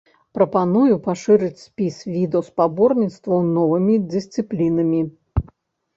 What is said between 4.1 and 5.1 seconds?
дысцыплінамі.